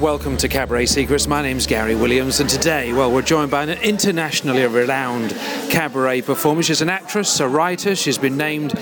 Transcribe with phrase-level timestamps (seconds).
[0.00, 1.26] and welcome to Cabaret Secrets.
[1.26, 5.30] My name's Gary Williams, and today, well, we're joined by an internationally renowned
[5.70, 6.62] cabaret performer.
[6.62, 7.94] She's an actress, a writer.
[7.94, 8.78] She's been named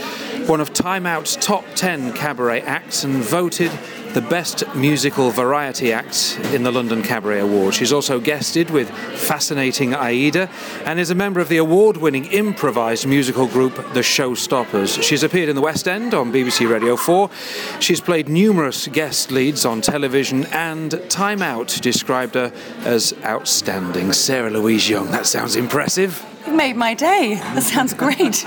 [0.47, 3.73] one of Time Out's top 10 cabaret acts and voted
[4.15, 7.75] the Best Musical Variety Act in the London Cabaret Award.
[7.75, 10.49] She's also guested with Fascinating Aida
[10.85, 15.03] and is a member of the award winning improvised musical group The Showstoppers.
[15.03, 17.31] She's appeared in the West End on BBC Radio 4.
[17.81, 22.53] She's played numerous guest leads on television, and Time Out described her
[22.85, 24.13] as outstanding.
[24.13, 26.25] Sarah Louise Young, that sounds impressive.
[26.49, 27.35] You made my day.
[27.35, 28.43] That sounds great.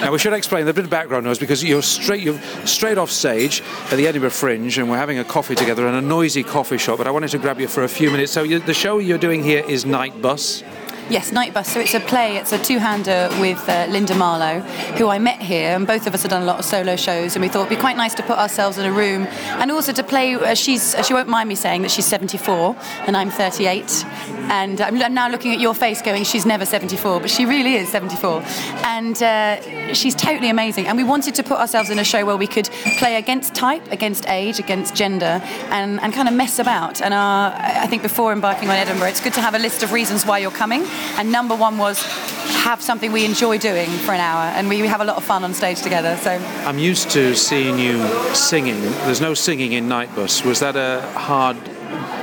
[0.00, 3.10] now we should explain the bit of background noise because you're straight you're straight off
[3.10, 6.78] stage at the Edinburgh Fringe, and we're having a coffee together in a noisy coffee
[6.78, 6.96] shop.
[6.96, 8.32] But I wanted to grab you for a few minutes.
[8.32, 10.64] So you, the show you're doing here is Night Bus.
[11.10, 11.70] Yes, Night Bus.
[11.70, 14.60] So it's a play, it's a two hander with uh, Linda Marlowe,
[14.96, 17.36] who I met here, and both of us have done a lot of solo shows,
[17.36, 19.92] and we thought it'd be quite nice to put ourselves in a room and also
[19.92, 20.34] to play.
[20.34, 22.74] Uh, she's, uh, she won't mind me saying that she's 74
[23.06, 24.04] and I'm 38,
[24.48, 27.74] and I'm, I'm, now looking at your face going, she's never 74, but she really
[27.74, 28.42] is 74.
[28.84, 30.86] And uh, she's totally amazing.
[30.86, 33.92] And we wanted to put ourselves in a show where we could play against type,
[33.92, 37.02] against age, against gender, and, and kind of mess about.
[37.02, 39.92] And our, I think before embarking on Edinburgh, it's good to have a list of
[39.92, 40.86] reasons why you're coming
[41.18, 42.02] and number one was
[42.64, 45.44] have something we enjoy doing for an hour, and we, have a lot of fun
[45.44, 46.16] on stage together.
[46.18, 46.30] So
[46.66, 48.02] I'm used to seeing you
[48.34, 48.80] singing.
[49.04, 50.44] There's no singing in Night Bus.
[50.44, 51.56] Was that a hard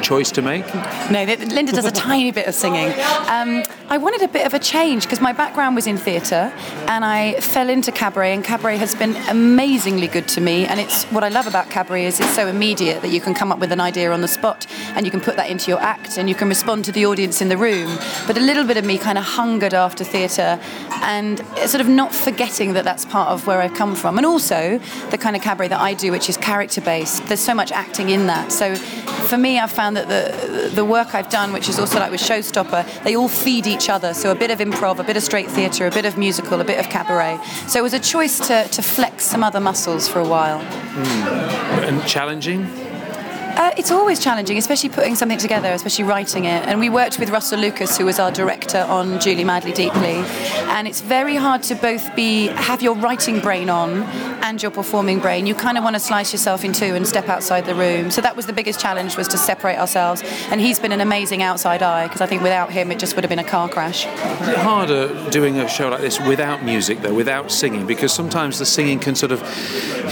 [0.01, 0.65] choice to make?
[1.09, 2.91] No, Linda does a tiny bit of singing.
[3.27, 6.53] Um, I wanted a bit of a change because my background was in theatre
[6.87, 10.65] and I fell into cabaret, and cabaret has been amazingly good to me.
[10.65, 13.51] And it's what I love about cabaret is it's so immediate that you can come
[13.51, 16.17] up with an idea on the spot and you can put that into your act
[16.17, 17.97] and you can respond to the audience in the room.
[18.27, 20.59] But a little bit of me kind of hungered after theatre
[21.01, 24.17] and sort of not forgetting that that's part of where I've come from.
[24.17, 27.25] And also the kind of cabaret that I do, which is character based.
[27.27, 28.51] There's so much acting in that.
[28.51, 32.11] So for me, I've found that the the work I've done, which is also like
[32.11, 34.13] with Showstopper, they all feed each other.
[34.13, 36.63] So a bit of improv, a bit of straight theatre, a bit of musical, a
[36.63, 37.39] bit of cabaret.
[37.67, 40.59] So it was a choice to, to flex some other muscles for a while.
[40.61, 41.87] Mm.
[41.87, 42.90] And challenging?
[43.57, 46.65] Uh, it's always challenging, especially putting something together, especially writing it.
[46.67, 50.23] And we worked with Russell Lucas, who was our director on Julie Madly Deeply.
[50.71, 54.03] And it's very hard to both be have your writing brain on
[54.43, 55.45] and your performing brain.
[55.45, 58.09] You kind of want to slice yourself in two and step outside the room.
[58.09, 60.23] So that was the biggest challenge was to separate ourselves.
[60.49, 63.23] And he's been an amazing outside eye because I think without him it just would
[63.23, 64.05] have been a car crash.
[64.05, 67.85] Is it harder doing a show like this without music though, without singing?
[67.85, 69.39] Because sometimes the singing can sort of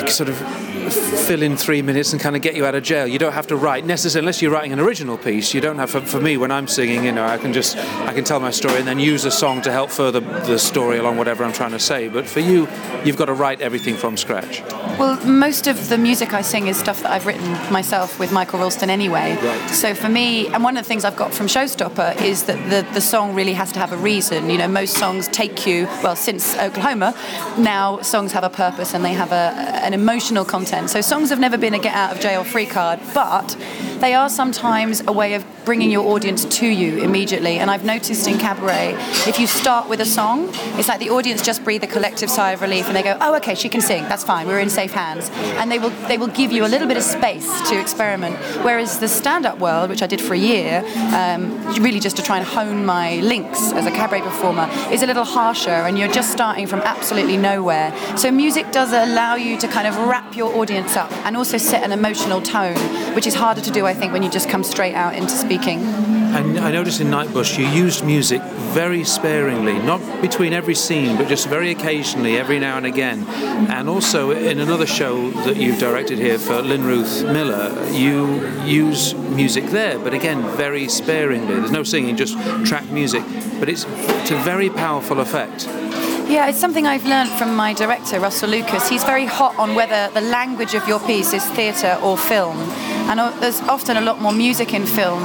[0.09, 3.07] sort of fill in three minutes and kind of get you out of jail.
[3.07, 5.53] You don't have to write necessarily unless you're writing an original piece.
[5.53, 7.03] You don't have for, for, me when I'm singing.
[7.03, 9.61] You know, I can just I can tell my story and then use a song
[9.63, 12.07] to help further the story along whatever I'm trying to say.
[12.07, 12.67] But for you,
[13.03, 14.61] you've got to write everything from scratch.
[14.99, 18.59] Well, most of the music I sing is stuff that I've written myself with Michael
[18.59, 19.37] Roulston anyway.
[19.41, 19.69] Right.
[19.69, 22.89] So for me, and one of the things I've got from Showstopper is that the
[22.93, 24.49] the song really has to have a reason.
[24.49, 27.15] You know, most songs take you well since Oklahoma.
[27.57, 29.53] Now songs have a purpose and they have a,
[29.85, 30.68] an emotional content.
[30.69, 33.55] So songs have never been a get out of jail free card, but
[33.99, 37.57] they are sometimes a way of bringing your audience to you immediately.
[37.57, 38.95] And I've noticed in cabaret,
[39.27, 42.51] if you start with a song, it's like the audience just breathe a collective sigh
[42.51, 44.03] of relief and they go, "Oh, okay, she can sing.
[44.03, 44.45] That's fine.
[44.45, 47.03] We're in safe hands." And they will they will give you a little bit of
[47.03, 48.37] space to experiment.
[48.63, 50.83] Whereas the stand-up world, which I did for a year,
[51.15, 51.41] um,
[51.81, 55.25] really just to try and hone my links as a cabaret performer, is a little
[55.25, 57.91] harsher, and you're just starting from absolutely nowhere.
[58.17, 61.83] So music does allow you to kind of wrap your audience up and also set
[61.83, 62.77] an emotional tone,
[63.15, 65.79] which is harder to do, I think, when you just come straight out into speaking.
[66.29, 68.41] And I noticed in Night Bus you used music
[68.73, 73.25] very sparingly, not between every scene, but just very occasionally, every now and again.
[73.69, 79.15] And also in another show that you've directed here for Lynn Ruth Miller, you use
[79.15, 81.55] music there, but again, very sparingly.
[81.55, 83.23] There's no singing, just track music,
[83.59, 85.67] but it's to very powerful effect.
[86.29, 88.87] Yeah, it's something I've learned from my director, Russell Lucas.
[88.87, 92.55] He's very hot on whether the language of your piece is theatre or film.
[93.09, 95.23] And there's often a lot more music in film.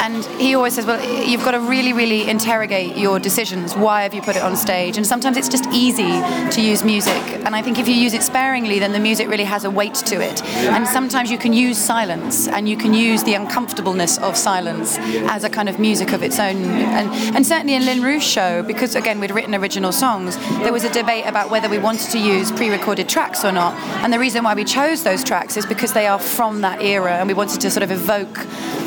[0.00, 3.74] And he always says, well, you've got to really, really interrogate your decisions.
[3.74, 4.96] Why have you put it on stage?
[4.96, 6.12] And sometimes it's just easy
[6.50, 7.22] to use music.
[7.44, 9.94] And I think if you use it sparingly, then the music really has a weight
[9.94, 10.42] to it.
[10.44, 15.44] And sometimes you can use silence and you can use the uncomfortableness of silence as
[15.44, 16.56] a kind of music of its own.
[16.56, 20.84] And, and certainly in Lynn Ruth's show, because again, we'd written original songs, there was
[20.84, 23.74] a debate about whether we wanted to use pre recorded tracks or not.
[24.02, 27.12] And the reason why we chose those tracks is because they are from that era
[27.12, 28.38] and we wanted to sort of evoke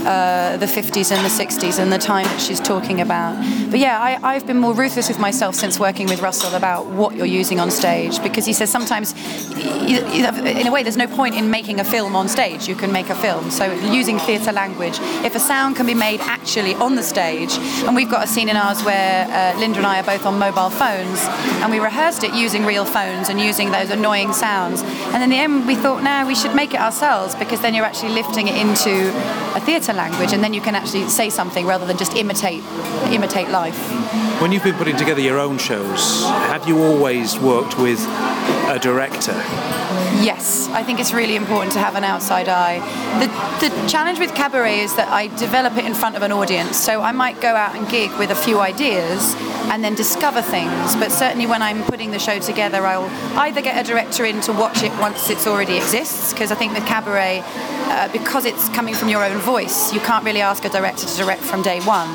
[0.08, 3.36] uh, the 50s and the 60s and the time that she's talking about.
[3.70, 7.16] But yeah, I, I've been more ruthless with myself since working with Russell about what
[7.16, 9.14] you're using on stage because he says sometimes,
[9.58, 12.68] in a way, there's no point in making a film on stage.
[12.68, 13.52] You can make a film.
[13.52, 17.52] So using theatre language, if a sound can be made actually on the stage,
[17.86, 20.40] and we've got a scene in ours where uh, Linda and I are both on
[20.40, 21.20] mobile phones,
[21.62, 24.82] and we rehearsed it using real phones and using those annoying sounds.
[25.14, 27.86] And in the end, we thought, no, we should make it ourselves because then you're
[27.86, 29.12] actually lifting it into
[29.58, 32.64] a theatre language, and then you can actually say something rather than just imitate
[33.12, 33.78] imitate life.
[34.40, 38.00] When you've been putting together your own shows, have you always worked with
[38.68, 39.34] a director?
[40.22, 42.80] Yes, I think it's really important to have an outside eye.
[43.20, 46.76] The, the challenge with cabaret is that I develop it in front of an audience.
[46.78, 49.36] So I might go out and gig with a few ideas
[49.70, 50.96] and then discover things.
[50.96, 54.54] But certainly when I'm putting the show together, I'll either get a director in to
[54.54, 58.94] watch it once it's already exists, because I think with cabaret, uh, because it's coming
[58.94, 62.10] from your own voice, you can't really ask a director to direct from day one.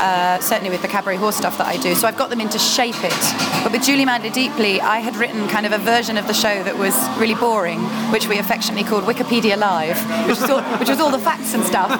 [0.00, 1.94] Uh, certainly with the Cabaret Whores stuff that I do.
[1.94, 3.20] So I've got them into shape it.
[3.62, 6.62] But with Julie Madly Deeply, I had written kind of a version of the show
[6.62, 7.80] that was really boring,
[8.10, 11.62] which we affectionately called Wikipedia Live, which was all, which was all the facts and
[11.64, 11.90] stuff.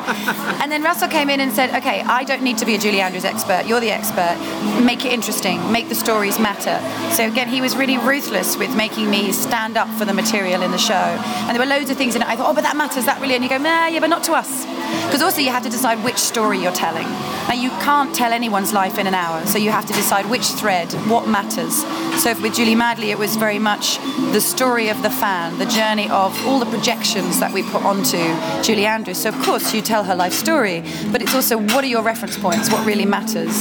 [0.62, 3.02] And then Russell came in and said, okay, I don't need to be a Julie
[3.02, 3.66] Andrews expert.
[3.66, 4.40] You're the expert.
[4.82, 5.60] Make it interesting.
[5.70, 6.80] Make the stories matter.
[7.14, 10.70] So again, he was really ruthless with making me stand up for the material in
[10.70, 10.94] the show.
[10.94, 12.28] And there were loads of things in it.
[12.28, 13.04] I thought, oh, but that matters.
[13.04, 13.34] That really.
[13.34, 14.64] And you go, nah, yeah, but not to us.
[15.04, 17.06] Because also you have to decide which story you're telling.
[17.46, 20.46] Now you can't tell anyone's life in an hour, so you have to decide which
[20.46, 21.82] thread, what matters.
[22.22, 23.98] So with Julie Madly, it was very much
[24.32, 28.18] the story of the fan, the journey of all the projections that we put onto
[28.62, 29.18] Julie Andrews.
[29.18, 32.38] So of course you tell her life story, but it's also what are your reference
[32.38, 33.54] points, what really matters.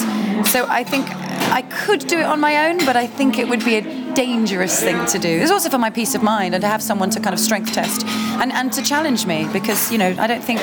[0.52, 1.08] So I think
[1.52, 4.80] I could do it on my own, but I think it would be a dangerous
[4.80, 5.30] thing to do.
[5.30, 7.74] It's also for my peace of mind and to have someone to kind of strength
[7.74, 8.06] test
[8.42, 10.60] and, and to challenge me because, you know, I don't think,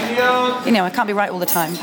[0.66, 1.74] you know, I can't be right all the time.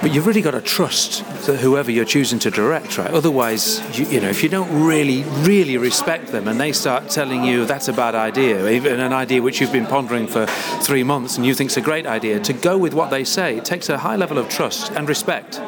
[0.00, 3.10] But you've really got to trust that whoever you're choosing to direct, right?
[3.10, 7.44] Otherwise, you, you know, if you don't really, really respect them and they start telling
[7.44, 10.46] you that's a bad idea, even an idea which you've been pondering for
[10.80, 13.64] three months and you think's a great idea, to go with what they say it
[13.64, 15.60] takes a high level of trust and respect.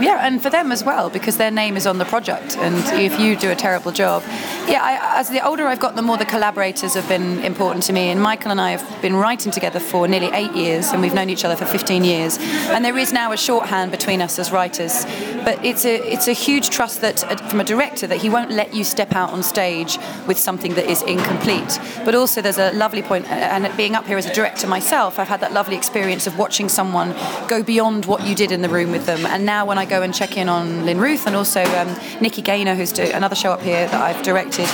[0.00, 2.56] Yeah, and for them as well, because their name is on the project.
[2.56, 4.22] And if you do a terrible job,
[4.66, 7.92] yeah, I, as the older I've got, the more the collaborators have been important to
[7.92, 8.10] me.
[8.10, 11.30] And Michael and I have been writing together for nearly eight years, and we've known
[11.30, 12.38] each other for 15 years.
[12.70, 15.04] And there is now a shorthand between us as writers.
[15.44, 18.50] But it's a it's a huge trust that uh, from a director that he won't
[18.50, 21.78] let you step out on stage with something that is incomplete.
[22.04, 25.28] But also there's a lovely point, and being up here as a director myself, I've
[25.28, 27.14] had that lovely experience of watching someone
[27.48, 29.26] go beyond what you did in the room with them.
[29.26, 32.42] And now when I go and check in on Lynn Ruth and also um, Nikki
[32.42, 34.68] Gaynor, who's do another show up here that I've directed,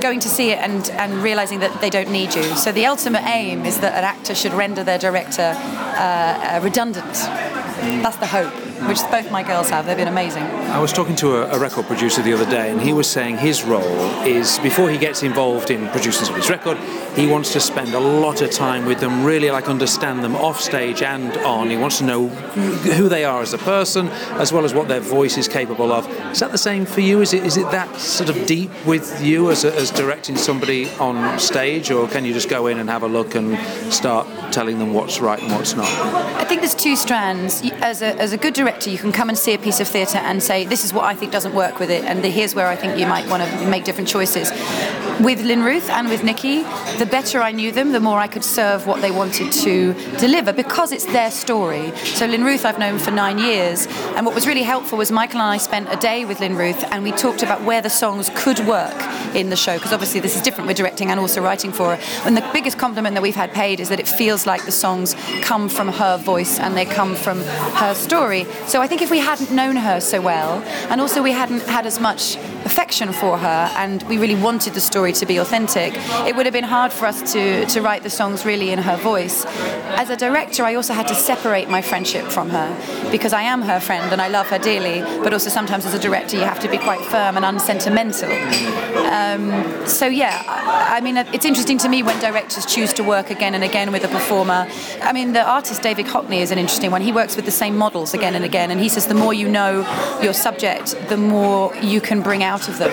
[0.00, 2.42] going to see it and, and realizing that they don't need you.
[2.56, 7.14] So the ultimate aim is that an actor should render their director uh, uh, redundant.
[8.02, 8.52] That's the hope,
[8.88, 9.86] which both my girls have.
[9.86, 10.42] They've been amazing.
[10.42, 13.38] I was talking to a, a record producer the other day, and he was saying
[13.38, 13.82] his role
[14.24, 16.78] is before he gets involved in producing somebody's record,
[17.14, 20.60] he wants to spend a lot of time with them, really like understand them off
[20.60, 21.70] stage and on.
[21.70, 24.08] He wants to know who they are as a person,
[24.38, 26.06] as well as what their voice is capable of.
[26.32, 27.22] Is that the same for you?
[27.22, 31.38] Is it is it that sort of deep with you as, as directing somebody on
[31.38, 33.58] stage, or can you just go in and have a look and
[33.92, 35.88] start telling them what's right and what's not?
[36.36, 37.62] I think there's two strands.
[37.80, 40.18] As a, as a good director, you can come and see a piece of theatre
[40.18, 42.76] and say, this is what I think doesn't work with it, and here's where I
[42.76, 44.50] think you might want to make different choices.
[45.20, 46.62] With Lynn Ruth and with Nikki,
[46.98, 50.52] the better I knew them, the more I could serve what they wanted to deliver
[50.52, 51.90] because it's their story.
[51.96, 55.40] So Lynn Ruth I've known for nine years, and what was really helpful was Michael
[55.40, 58.30] and I spent a day with Lynn Ruth and we talked about where the songs
[58.34, 58.94] could work
[59.34, 60.68] in the show because obviously this is different.
[60.68, 62.02] We're directing and also writing for her.
[62.26, 65.14] And the biggest compliment that we've had paid is that it feels like the songs
[65.40, 68.46] come from her voice and they come from her story.
[68.66, 71.86] So I think if we hadn't known her so well, and also we hadn't had
[71.86, 72.36] as much
[72.66, 75.94] affection for her, and we really wanted the story to be authentic,
[76.28, 78.96] it would have been hard for us to, to write the songs really in her
[78.96, 79.46] voice.
[79.96, 82.68] As a director, I also had to separate my friendship from her
[83.10, 85.98] because I am her friend and I love her dearly, but also sometimes as a
[85.98, 88.30] director, you have to be quite firm and unsentimental.
[89.06, 93.30] Um, so yeah, I, I mean, it's interesting to me when directors choose to work
[93.30, 94.66] again and again with a performer.
[95.02, 97.00] I mean, the artist David Hockney is an interesting one.
[97.00, 99.48] He works with the same models again and again, and he says the more you
[99.48, 99.86] know
[100.22, 102.90] your subject, the more you can bring out of them.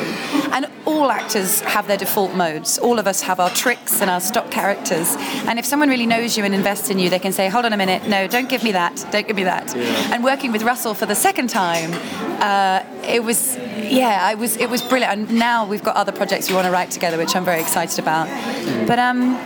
[0.52, 2.78] And all actors have their default modes.
[2.78, 5.16] All of us have our tricks and our stock characters.
[5.48, 7.74] And if someone really knows you and invests in you, they can say, "Hold on
[7.74, 9.76] a minute, no, don't give me that, don't give me that."
[10.12, 11.92] And working with Russell for the second time,
[12.42, 15.14] uh, it was yeah, it was it was brilliant.
[15.14, 18.00] And now we've got other projects we want to write together, which I'm very excited
[18.00, 18.28] about.
[18.88, 19.40] But um,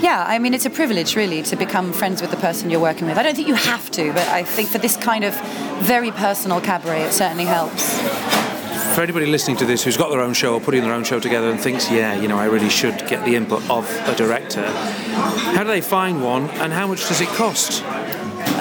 [0.00, 3.06] yeah, I mean, it's a privilege really to become friends with the person you're working
[3.06, 3.18] with.
[3.18, 5.34] I don't think you have to, but I think for this kind of
[5.80, 7.98] very personal cabaret, it certainly helps.
[8.94, 11.20] For anybody listening to this who's got their own show or putting their own show
[11.20, 14.66] together and thinks, yeah, you know, I really should get the input of a director,
[14.66, 17.82] how do they find one and how much does it cost?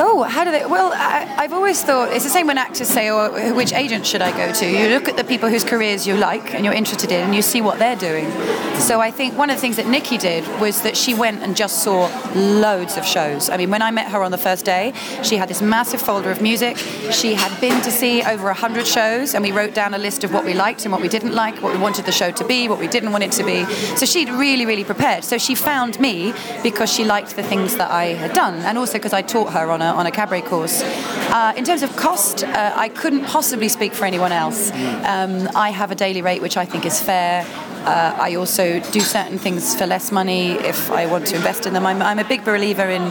[0.02, 0.66] Oh, how do they?
[0.66, 4.22] Well, I, have always thought it's the same when actors say, "Oh, which agent should
[4.22, 7.12] I go to?" You look at the people whose careers you like and you're interested
[7.12, 8.32] in, and you see what they're doing.
[8.80, 11.54] So I think one of the things that Nikki did was that she went and
[11.54, 13.50] just saw loads of shows.
[13.50, 16.32] I mean, when I met her on the first day, she had this massive folder
[16.32, 16.78] of music.
[17.12, 20.34] She had been to see over hundred shows, and we wrote down a list of
[20.34, 22.70] what we liked and what we didn't like, what we wanted the show to be,
[22.70, 23.66] what we didn't want it to be.
[23.98, 25.26] So she'd really, really prepared.
[25.26, 28.94] So she found me because she liked the things that I had done, and also
[28.94, 30.82] because I taught her on a on a cabaret course.
[30.84, 34.72] Uh, in terms of cost, uh, I couldn't possibly speak for anyone else.
[34.72, 37.46] Um, I have a daily rate which I think is fair.
[37.80, 41.74] Uh, I also do certain things for less money if I want to invest in
[41.74, 41.86] them.
[41.86, 43.04] I'm, I'm, a big believer in,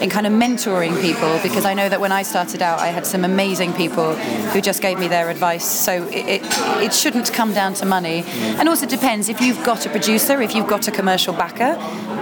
[0.00, 3.06] in kind of mentoring people because I know that when I started out, I had
[3.06, 5.64] some amazing people who just gave me their advice.
[5.64, 6.42] So it, it,
[6.82, 8.24] it shouldn't come down to money.
[8.58, 11.76] And also depends if you've got a producer, if you've got a commercial backer,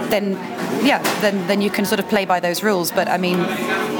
[0.09, 0.35] then
[0.85, 2.91] yeah, then then you can sort of play by those rules.
[2.91, 3.39] But I mean,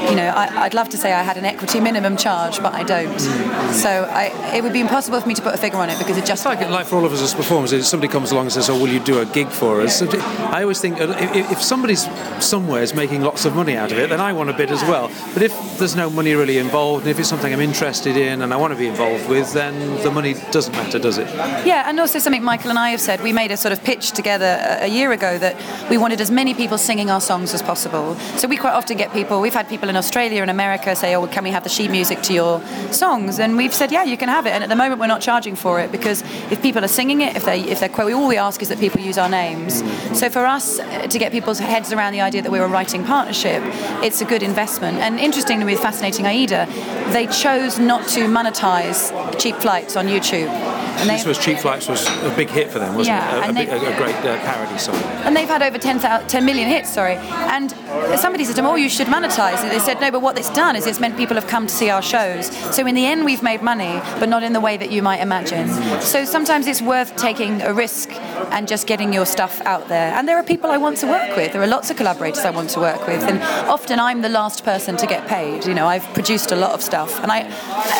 [0.08, 2.82] you know, I, would love to say I had an equity minimum charge, but I
[2.84, 3.08] don't.
[3.08, 3.72] Mm.
[3.72, 6.16] So I, it would be impossible for me to put a figure on it because
[6.16, 8.52] it just like like for all of us as performers, if somebody comes along and
[8.52, 11.62] says, "Oh, will you do a gig for us?" I always think uh, if, if
[11.62, 12.06] somebody's
[12.44, 14.82] somewhere is making lots of money out of it, then I want a bit as
[14.82, 15.10] well.
[15.34, 18.52] But if there's no money really involved, and if it's something I'm interested in and
[18.52, 21.28] I want to be involved with, then the money doesn't matter, does it?
[21.66, 23.20] Yeah, and also something Michael and I have said.
[23.22, 25.56] We made a sort of pitch together a year ago that
[25.90, 28.14] we wanted as many people singing our songs as possible.
[28.36, 29.40] So we quite often get people.
[29.40, 32.22] We've had people in Australia and America say, "Oh, can we have the sheet music
[32.22, 35.00] to your songs?" And we've said, "Yeah, you can have it." And at the moment,
[35.00, 37.90] we're not charging for it because if people are singing it, if they if they're
[38.14, 39.82] all we ask is that people use our names.
[40.18, 42.68] So for us uh, to get people's heads around the idea that we were a
[42.68, 43.62] writing partnership,
[44.02, 44.98] it's a good investment.
[44.98, 46.66] And interestingly, with Fascinating Aida,
[47.12, 50.50] they chose not to monetize cheap flights on YouTube.
[50.96, 53.68] And this was Cheap Flights was a big hit for them, wasn't yeah, it?
[53.68, 54.96] A, a, a great uh, parody song.
[55.24, 57.16] And they've had over 10, 10 million hits, sorry.
[57.16, 57.70] And
[58.18, 59.70] somebody said to them, oh, you should monetize it.
[59.70, 61.90] They said, no, but what it's done is it's meant people have come to see
[61.90, 62.46] our shows.
[62.74, 65.20] So in the end, we've made money, but not in the way that you might
[65.20, 65.68] imagine.
[66.00, 68.10] So sometimes it's worth taking a risk
[68.52, 70.12] and just getting your stuff out there.
[70.14, 71.52] And there are people I want to work with.
[71.52, 73.22] There are lots of collaborators I want to work with.
[73.22, 75.64] And often I'm the last person to get paid.
[75.64, 77.20] You know, I've produced a lot of stuff.
[77.20, 77.40] And I,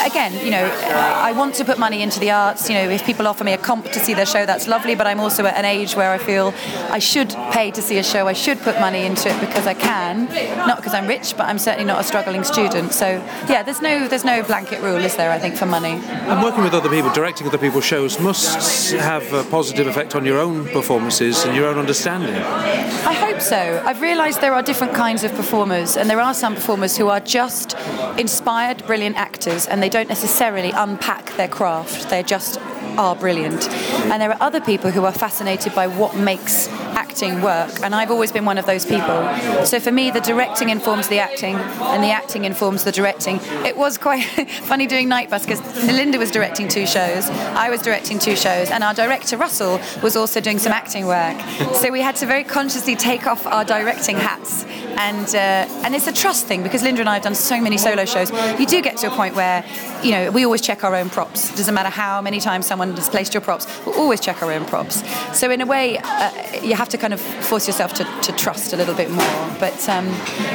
[0.07, 2.69] again, you know, I want to put money into the arts.
[2.69, 4.95] You know, if people offer me a comp to see their show, that's lovely.
[4.95, 6.55] But I'm also at an age where I feel
[6.91, 8.27] I should pay to see a show.
[8.27, 10.27] I should put money into it because I can,
[10.67, 12.93] not because I'm rich, but I'm certainly not a struggling student.
[12.93, 13.07] So
[13.49, 15.31] yeah, there's no there's no blanket rule, is there?
[15.31, 16.01] I think for money.
[16.07, 20.25] And working with other people, directing other people's shows must have a positive effect on
[20.25, 22.35] your own performances and your own understanding.
[22.35, 23.83] I hope so.
[23.85, 27.21] I've realised there are different kinds of performers, and there are some performers who are
[27.21, 27.75] just
[28.19, 32.11] inspired, brilliant actors, and they don't necessarily unpack their craft.
[32.11, 32.61] They're just
[32.99, 33.69] are brilliant.
[34.11, 38.11] And there are other people who are fascinated by what makes acting work, and I've
[38.11, 39.19] always been one of those people.
[39.65, 43.39] So for me, the directing informs the acting, and the acting informs the directing.
[43.65, 44.23] It was quite
[44.63, 48.71] funny doing Night Bus because Melinda was directing two shows, I was directing two shows,
[48.71, 51.39] and our director Russell was also doing some acting work.
[51.75, 54.65] So we had to very consciously take off our directing hats,
[54.97, 57.77] and uh, and it's a trust thing because Linda and I have done so many
[57.77, 58.31] solo shows.
[58.59, 59.65] You do get to a point where
[60.03, 61.51] you know we always check our own props.
[61.51, 64.51] It doesn't matter how many times someone has placed your props, we'll always check our
[64.51, 65.03] own props.
[65.39, 66.31] So in a way, uh,
[66.63, 69.57] you have to kind of force yourself to, to trust a little bit more.
[69.59, 70.09] But um,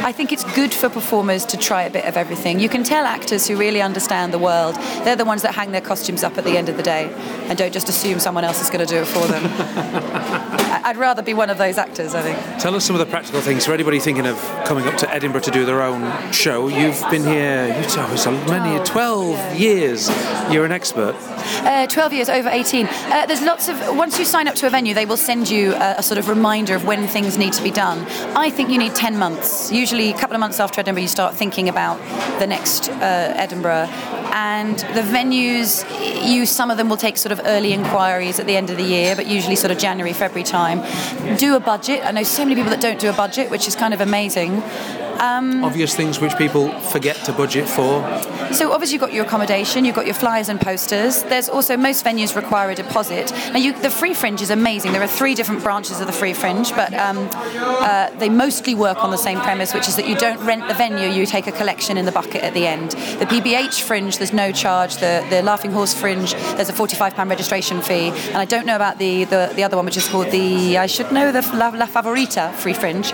[0.03, 2.59] I think it's good for performers to try a bit of everything.
[2.59, 5.81] You can tell actors who really understand the world, they're the ones that hang their
[5.81, 7.11] costumes up at the end of the day
[7.47, 10.57] and don't just assume someone else is going to do it for them.
[10.83, 12.61] I'd rather be one of those actors, I think.
[12.61, 15.41] Tell us some of the practical things for anybody thinking of coming up to Edinburgh
[15.41, 16.67] to do their own show.
[16.69, 19.53] You've been here, you oh, so many, 12 yeah.
[19.53, 20.09] years.
[20.51, 21.15] You're an expert.
[21.63, 22.85] Uh, 12 years, over 18.
[22.85, 25.73] Uh, there's lots of, once you sign up to a venue, they will send you
[25.73, 27.99] a, a, sort of reminder of when things need to be done.
[28.35, 29.71] I think you need 10 months.
[29.71, 31.97] Usually, a couple of months after Edinburgh, you start thinking about
[32.39, 33.89] the next uh, Edinburgh.
[34.33, 35.85] And the venues,
[36.25, 38.83] you some of them will take sort of early inquiries at the end of the
[38.83, 40.79] year, but usually sort of January, February time.
[41.38, 42.05] Do a budget.
[42.05, 44.63] I know so many people that don't do a budget, which is kind of amazing.
[45.21, 48.01] Um, Obvious things which people forget to budget for.
[48.53, 51.21] So obviously you've got your accommodation, you've got your flyers and posters.
[51.21, 53.31] There's also most venues require a deposit.
[53.53, 54.93] Now you, the Free Fringe is amazing.
[54.93, 59.03] There are three different branches of the Free Fringe, but um, uh, they mostly work
[59.03, 61.51] on the same premise, which is that you don't rent the venue, you take a
[61.51, 62.91] collection in the bucket at the end.
[62.91, 64.95] The PBH Fringe, there's no charge.
[64.95, 68.09] The, the Laughing Horse Fringe, there's a £45 registration fee.
[68.09, 70.87] And I don't know about the, the, the other one, which is called the, I
[70.87, 73.11] should know, the La, La Favorita Free Fringe.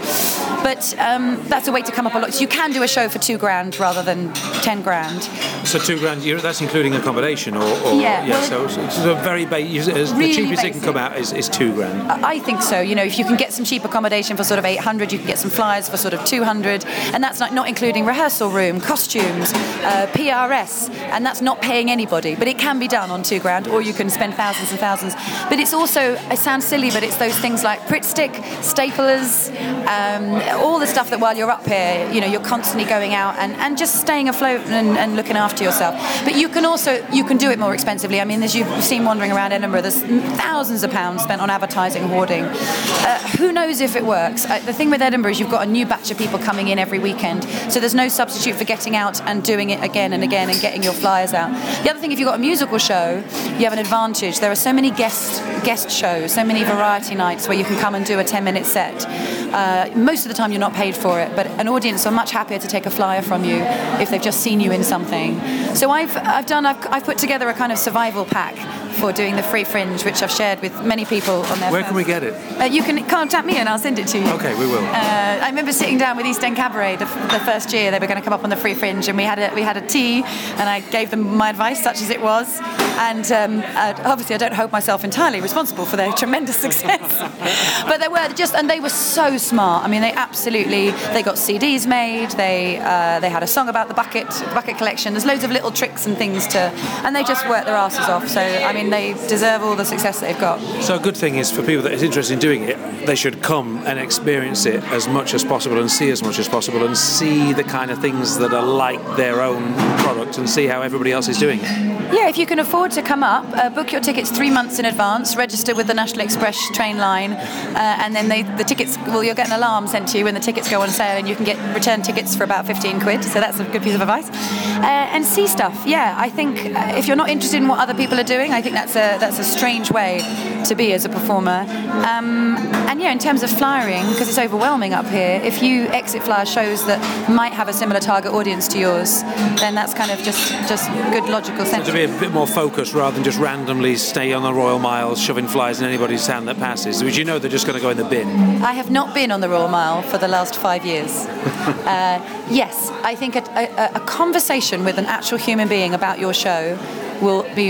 [0.63, 2.33] But um, that's a way to come up a lot.
[2.33, 5.23] So you can do a show for two grand rather than 10 grand.
[5.67, 9.45] So two grand, that's including accommodation or, or yeah, yeah well, so it's a very
[9.45, 10.65] ba- really the cheapest basic.
[10.65, 12.11] it can come out is, is two grand.
[12.11, 12.79] I think so.
[12.79, 15.27] You know, if you can get some cheap accommodation for sort of 800, you can
[15.27, 19.53] get some flyers for sort of 200, and that's not, not including rehearsal room, costumes,
[19.53, 22.35] uh, PRS, and that's not paying anybody.
[22.35, 25.15] But it can be done on two grand, or you can spend thousands and thousands.
[25.49, 29.49] But it's also, it sounds silly, but it's those things like Pritt stick, staplers,
[29.87, 33.35] um, all the stuff that while you're up here, you know, you're constantly going out
[33.37, 35.95] and, and just staying afloat and, and looking after yourself.
[36.23, 38.21] But you can also, you can do it more expensively.
[38.21, 40.01] I mean, as you've seen wandering around Edinburgh, there's
[40.37, 42.43] thousands of pounds spent on advertising, hoarding.
[42.43, 44.45] Uh, who knows if it works?
[44.45, 46.79] Uh, the thing with Edinburgh is you've got a new batch of people coming in
[46.79, 50.49] every weekend, so there's no substitute for getting out and doing it again and again
[50.49, 51.51] and getting your flyers out.
[51.83, 53.23] The other thing, if you've got a musical show,
[53.57, 54.39] you have an advantage.
[54.39, 57.95] There are so many guest guest shows, so many variety nights where you can come
[57.95, 59.05] and do a 10 minute set.
[59.53, 62.31] Uh, most of the time, you're not paid for it, but an audience are much
[62.31, 63.57] happier to take a flyer from you
[64.01, 65.39] if they've just seen you in something.
[65.75, 68.55] So I've, I've done, I've, I've put together a kind of survival pack
[68.97, 71.71] for doing the free fringe, which I've shared with many people on their.
[71.71, 72.33] Where can we get it?
[72.59, 74.27] Uh, you can contact me and I'll send it to you.
[74.31, 74.83] Okay, we will.
[74.83, 78.07] Uh, I remember sitting down with East End Cabaret the, the, first year they were
[78.07, 79.85] going to come up on the free fringe, and we had a, we had a
[79.85, 82.59] tea, and I gave them my advice, such as it was.
[82.97, 87.83] And um, uh, obviously, I don't hold myself entirely responsible for their tremendous success.
[87.87, 89.83] but they were just, and they were so smart.
[89.83, 92.31] I mean, they absolutely they got CDs made.
[92.31, 95.13] They uh, they had a song about the bucket the bucket collection.
[95.13, 96.59] There's loads of little tricks and things to,
[97.03, 98.27] and they just worked their asses off.
[98.27, 100.59] So I mean, they deserve all the success that they've got.
[100.83, 103.41] So a good thing is for people that is interested in doing it, they should
[103.41, 106.97] come and experience it as much as possible and see as much as possible and
[106.97, 111.11] see the kind of things that are like their own product and see how everybody
[111.11, 111.97] else is doing it.
[112.13, 114.85] Yeah, if you can afford to come up, uh, book your tickets three months in
[114.85, 119.23] advance, register with the National Express train line, uh, and then they, the tickets, well,
[119.23, 121.35] you'll get an alarm sent to you when the tickets go on sale, and you
[121.35, 124.29] can get return tickets for about 15 quid, so that's a good piece of advice.
[124.29, 127.93] Uh, and see stuff, yeah, I think uh, if you're not interested in what other
[127.93, 130.19] people are doing, I think that's a, that's a strange way
[130.65, 131.65] to be as a performer.
[132.07, 132.55] Um,
[132.87, 136.45] and yeah, in terms of flyering, because it's overwhelming up here, if you exit flyer
[136.45, 139.23] shows that might have a similar target audience to yours,
[139.59, 142.76] then that's kind of just, just good logical sense To be a bit more focused
[142.77, 146.57] rather than just randomly stay on the Royal Mile shoving flies in anybody's hand that
[146.57, 147.03] passes?
[147.03, 148.27] Would you know they're just going to go in the bin?
[148.61, 151.25] I have not been on the Royal Mile for the last five years.
[151.25, 156.33] uh, yes, I think a, a, a conversation with an actual human being about your
[156.33, 156.77] show
[157.21, 157.65] will be,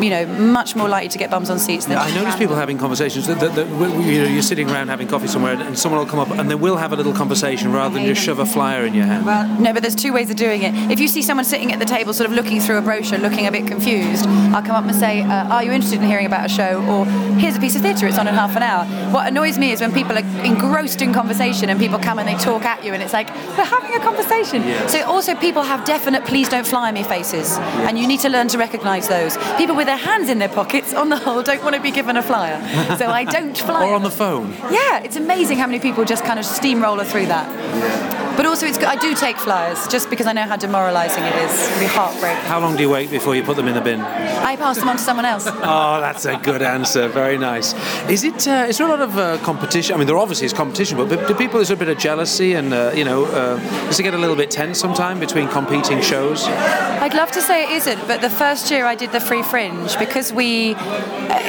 [0.00, 1.98] you know, much more likely to get bums on seats than.
[1.98, 5.26] I notice people having conversations that, that, that, you know you're sitting around having coffee
[5.26, 8.04] somewhere and someone will come up and they will have a little conversation rather than
[8.06, 9.26] just shove a flyer in your hand.
[9.26, 10.74] Well, no, but there's two ways of doing it.
[10.90, 13.46] If you see someone sitting at the table, sort of looking through a brochure, looking
[13.46, 16.46] a bit confused, I'll come up and say, uh, "Are you interested in hearing about
[16.46, 17.04] a show?" Or
[17.38, 18.06] "Here's a piece of theatre.
[18.06, 21.12] It's on in half an hour." What annoys me is when people are engrossed in
[21.12, 24.00] conversation and people come and they talk at you, and it's like we're having a
[24.00, 24.62] conversation.
[24.62, 24.86] Yeah.
[24.86, 28.48] So also people have definite "please don't fly me" faces, and you need to learn
[28.48, 29.36] to recognise those.
[29.56, 32.16] People with their hands in their pockets, on the whole, don't want to be given
[32.16, 32.60] a flyer.
[32.96, 33.86] So I don't fly.
[33.88, 34.52] or on the phone.
[34.70, 37.48] Yeah, it's amazing how many people just kind of steamroller through that.
[37.48, 38.21] Yeah.
[38.36, 38.88] But also, it's good.
[38.88, 41.68] I do take flyers just because I know how demoralising it is.
[41.68, 42.44] It'd be heartbreaking.
[42.44, 44.00] How long do you wait before you put them in the bin?
[44.00, 45.46] I pass them on to someone else.
[45.48, 47.08] oh, that's a good answer.
[47.08, 47.74] Very nice.
[48.08, 48.46] Is it?
[48.46, 49.94] Uh, is there a lot of uh, competition?
[49.94, 51.60] I mean, there obviously is competition, but do people?
[51.60, 54.18] Is there a bit of jealousy and uh, you know, uh, does it get a
[54.18, 56.46] little bit tense sometime between competing shows?
[56.46, 59.98] I'd love to say it isn't, but the first year I did the Free Fringe
[59.98, 60.76] because we,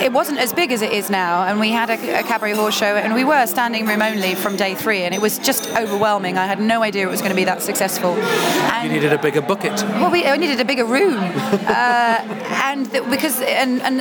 [0.01, 2.71] it wasn't as big as it is now, and we had a, a Cabaret Whores
[2.71, 6.37] show, and we were standing room only from day three, and it was just overwhelming.
[6.37, 8.13] I had no idea it was going to be that successful.
[8.13, 9.81] And you needed a bigger bucket.
[9.83, 12.19] Well, we needed a bigger room, uh,
[12.63, 13.99] and the, because and, and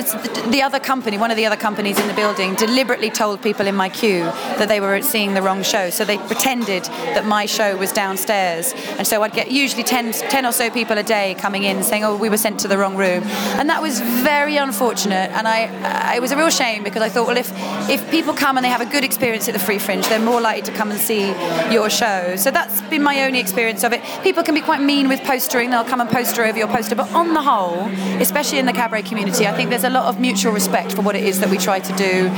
[0.51, 3.75] the other company, one of the other companies in the building, deliberately told people in
[3.75, 4.23] my queue
[4.57, 5.89] that they were seeing the wrong show.
[5.89, 10.45] So they pretended that my show was downstairs, and so I'd get usually 10, 10
[10.45, 12.95] or so people a day coming in saying, "Oh, we were sent to the wrong
[12.95, 13.23] room,"
[13.59, 15.31] and that was very unfortunate.
[15.31, 17.51] And I, it was a real shame because I thought, well, if
[17.89, 20.41] if people come and they have a good experience at the Free Fringe, they're more
[20.41, 21.27] likely to come and see
[21.71, 22.35] your show.
[22.37, 24.01] So that's been my only experience of it.
[24.23, 27.11] People can be quite mean with postering, they'll come and poster over your poster, but
[27.13, 27.87] on the whole,
[28.21, 31.15] especially in the cabaret community, I think there's a lot of mutual respect for what
[31.15, 32.29] it is that we try to do.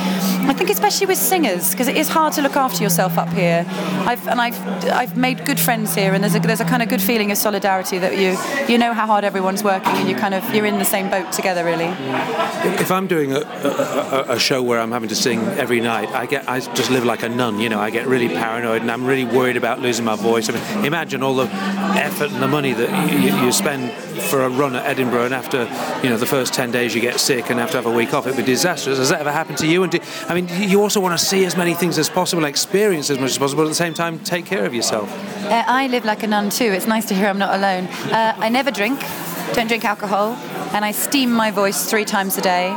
[0.48, 3.66] I think especially with singers because it is hard to look after yourself up here.
[3.68, 6.90] I've and I've I've made good friends here, and there's a there's a kind of
[6.90, 10.34] good feeling of solidarity that you you know how hard everyone's working, and you kind
[10.34, 11.92] of you're in the same boat together, really.
[12.80, 16.26] If I'm doing a, a, a show where I'm having to sing every night, I
[16.26, 17.60] get I just live like a nun.
[17.60, 20.50] You know, I get really paranoid, and I'm really worried about losing my voice.
[20.50, 21.50] I mean, imagine all the
[21.98, 23.92] effort and the money that you, you spend
[24.24, 25.64] for a run at Edinburgh, and after
[26.04, 28.14] you know the first ten days you get sick and have to have a week
[28.14, 28.98] off, it'd be disastrous.
[28.98, 29.84] Has that ever happened to you?
[29.84, 33.10] And do, I mean, you also want to see as many things as possible, experience
[33.10, 35.12] as much as possible, at the same time take care of yourself.
[35.46, 36.66] Uh, I live like a nun too.
[36.66, 37.86] It's nice to hear I'm not alone.
[37.86, 39.00] Uh, I never drink,
[39.54, 40.34] don't drink alcohol,
[40.74, 42.70] and I steam my voice three times a day.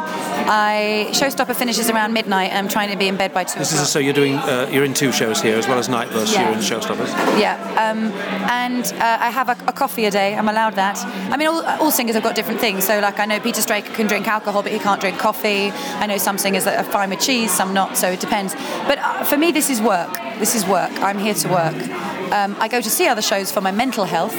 [0.50, 3.58] I Showstopper finishes around midnight, and I'm trying to be in bed by two.
[3.58, 6.10] This is so you're doing uh, you're in two shows here as well as Night
[6.10, 6.32] Bus.
[6.32, 6.48] Yeah.
[6.48, 7.08] You're in Showstoppers.
[7.38, 8.10] Yeah, um,
[8.48, 10.34] and uh, I have a, a coffee a day.
[10.34, 10.96] I'm allowed that.
[11.30, 12.84] I mean, all, all singers have got different things.
[12.84, 15.70] So, like, I know Peter Straker can drink alcohol, but he can't drink coffee.
[15.70, 17.98] I know some singers that are fine with cheese, some not.
[17.98, 18.54] So it depends.
[18.86, 20.14] But uh, for me, this is work.
[20.38, 20.92] This is work.
[21.02, 21.74] I'm here to work.
[22.32, 24.34] Um, I go to see other shows for my mental health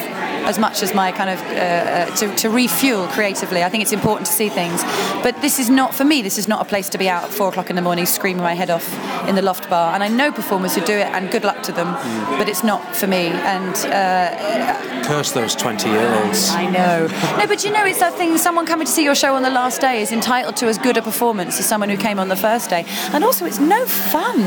[0.50, 3.64] as much as my kind of uh, uh, to, to refuel creatively.
[3.64, 4.84] I think it's important to see things,
[5.22, 6.22] but this is not for me.
[6.22, 8.42] This is not a place to be out at four o'clock in the morning screaming
[8.42, 8.88] my head off
[9.28, 9.94] in the loft bar.
[9.94, 11.92] And I know performers who do it, and good luck to them.
[12.38, 13.28] But it's not for me.
[13.28, 16.52] And uh, Curse those twenty year olds.
[16.52, 17.08] I know.
[17.38, 18.38] No, but you know, it's that thing.
[18.38, 20.96] Someone coming to see your show on the last day is entitled to as good
[20.96, 22.86] a performance as someone who came on the first day.
[23.12, 24.38] And also, it's no fun.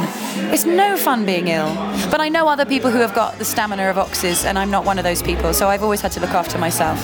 [0.55, 1.75] It's no fun being ill.
[2.11, 4.87] But I know other people who have got the stamina of oxes, and I'm not
[4.87, 5.53] one of those people.
[5.53, 6.99] So I've always had to look after myself.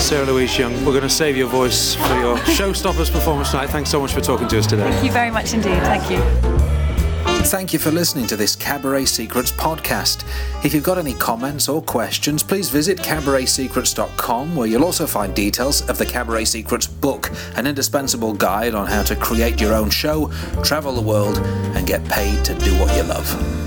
[0.00, 3.68] Sarah Louise Young, we're going to save your voice for your Showstoppers performance tonight.
[3.68, 4.90] Thanks so much for talking to us today.
[4.90, 5.80] Thank you very much indeed.
[5.82, 6.20] Thank you.
[7.44, 10.24] Thank you for listening to this Cabaret Secrets podcast.
[10.64, 15.82] If you've got any comments or questions, please visit cabaretsecrets.com where you'll also find details
[15.88, 20.30] of the Cabaret Secrets book, an indispensable guide on how to create your own show,
[20.64, 21.38] travel the world,
[21.76, 23.59] and get paid to do what you love.